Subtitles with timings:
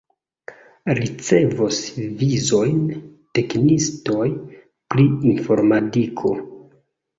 [0.99, 1.81] Ricevos
[2.21, 2.81] vizojn
[3.39, 6.37] teknikistoj pri informadiko.